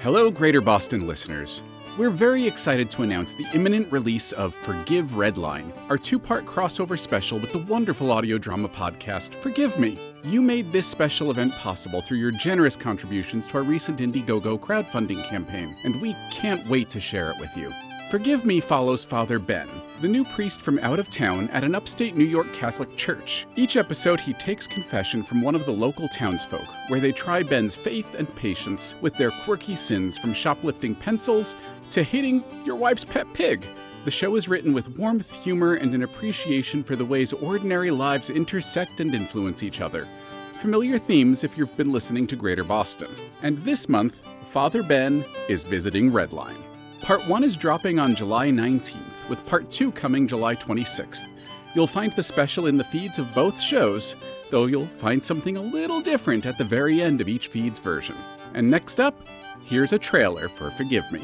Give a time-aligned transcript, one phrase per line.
[0.00, 1.64] Hello, Greater Boston listeners.
[1.98, 6.46] We're very excited to announce the imminent release of Forgive Red Line, our two part
[6.46, 9.98] crossover special with the wonderful audio drama podcast Forgive Me.
[10.22, 15.28] You made this special event possible through your generous contributions to our recent Indiegogo crowdfunding
[15.28, 17.72] campaign, and we can't wait to share it with you.
[18.10, 19.68] Forgive Me follows Father Ben,
[20.00, 23.46] the new priest from out of town at an upstate New York Catholic church.
[23.54, 27.76] Each episode, he takes confession from one of the local townsfolk, where they try Ben's
[27.76, 31.54] faith and patience with their quirky sins from shoplifting pencils
[31.90, 33.66] to hitting your wife's pet pig.
[34.06, 38.30] The show is written with warmth, humor, and an appreciation for the ways ordinary lives
[38.30, 40.08] intersect and influence each other.
[40.56, 43.14] Familiar themes if you've been listening to Greater Boston.
[43.42, 46.64] And this month, Father Ben is visiting Red Line.
[47.00, 51.26] Part 1 is dropping on July 19th, with Part 2 coming July 26th.
[51.74, 54.16] You'll find the special in the feeds of both shows,
[54.50, 58.16] though you'll find something a little different at the very end of each feed's version.
[58.54, 59.26] And next up,
[59.64, 61.22] here's a trailer for Forgive Me.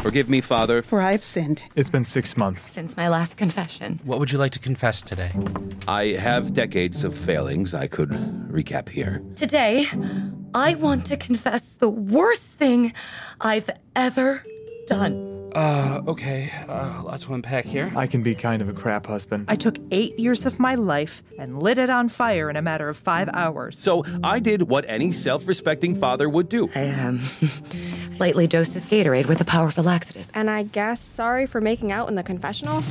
[0.00, 0.80] Forgive me, Father.
[0.80, 1.64] For I have sinned.
[1.74, 2.70] It's been six months.
[2.70, 4.00] Since my last confession.
[4.04, 5.32] What would you like to confess today?
[5.88, 9.22] I have decades of failings I could recap here.
[9.34, 9.86] Today,
[10.54, 12.92] I want to confess the worst thing
[13.40, 14.44] I've ever
[14.86, 15.50] done.
[15.54, 16.52] Uh, okay.
[16.68, 17.90] Uh, lots to unpack here.
[17.96, 19.46] I can be kind of a crap husband.
[19.48, 22.88] I took eight years of my life and lit it on fire in a matter
[22.88, 23.78] of five hours.
[23.78, 26.70] So I did what any self respecting father would do.
[26.74, 27.20] I, um,
[28.18, 30.28] lightly dosed his Gatorade with a powerful laxative.
[30.34, 32.82] And I guess sorry for making out in the confessional?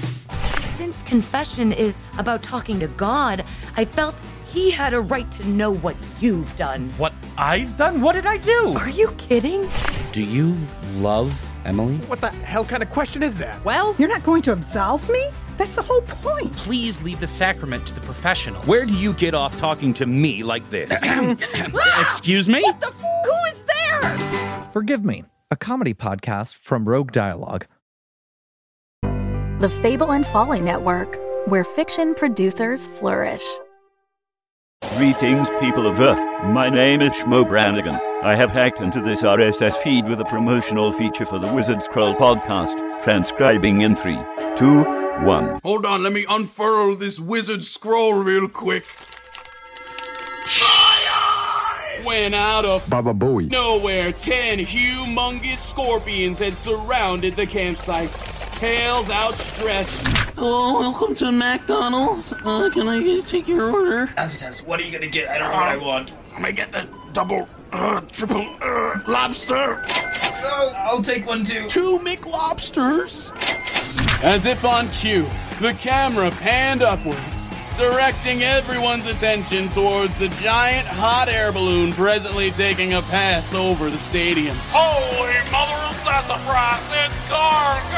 [0.64, 3.44] Since confession is about talking to God,
[3.76, 4.16] I felt
[4.54, 6.90] he had a right to know what you've done.
[6.98, 8.02] What I've done?
[8.02, 8.74] What did I do?
[8.78, 9.68] Are you kidding?
[10.14, 10.56] Do you
[10.96, 11.32] love
[11.66, 11.98] Emily?
[12.08, 13.64] What the hell kind of question is that?
[13.66, 15.30] Well, you're not going to absolve me?
[15.58, 16.54] That's the whole point.
[16.56, 18.66] Please leave the sacrament to the professionals.
[18.68, 20.92] Where do you get off talking to me like this?
[22.00, 22.62] Excuse me?
[22.62, 24.70] What the f- Who is there?
[24.72, 27.66] Forgive Me, a comedy podcast from Rogue Dialogue.
[29.60, 33.44] The Fable and Folly Network, where fiction producers flourish.
[34.82, 36.20] Greetings, people of Earth.
[36.46, 37.96] My name is Shmo Brannigan.
[38.24, 42.14] I have hacked into this RSS feed with a promotional feature for the Wizard Scroll
[42.16, 44.20] podcast, transcribing in three,
[44.56, 44.84] two,
[45.24, 45.60] one.
[45.64, 48.86] Hold on, let me unfurl this wizard scroll real quick.
[52.04, 53.52] When out of Baba Booey.
[53.52, 58.12] nowhere, ten humongous scorpions had surrounded the campsite,
[58.58, 60.08] tails outstretched.
[60.36, 62.34] Hello, welcome to McDonald's.
[62.44, 64.08] Uh, can I take your order?
[64.18, 65.30] Azitas, what are you gonna get?
[65.30, 66.14] I don't know what I want.
[66.34, 69.84] I'm gonna get the double, uh, triple, uh, lobster.
[69.88, 71.68] Oh, I'll take one too.
[71.70, 73.32] Two McLobsters.
[74.24, 75.28] As if on cue,
[75.62, 82.96] the camera panned upwards, directing everyone's attention towards the giant hot air balloon presently taking
[82.96, 84.58] a pass over the stadium.
[84.72, 87.97] Holy mother of sassafras, it's Gargo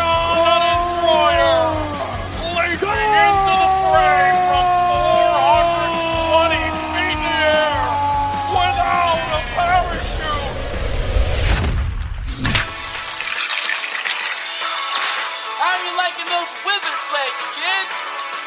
[16.79, 17.95] wizard legs, kids?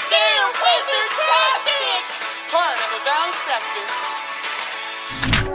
[0.09, 0.53] They're!
[2.53, 3.97] Part of a balanced breakfast.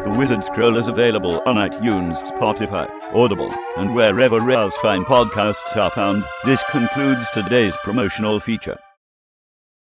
[0.03, 5.91] The Wizard Scroll is available on iTunes, Spotify, Audible, and wherever else fine podcasts are
[5.91, 6.25] found.
[6.43, 8.79] This concludes today's promotional feature.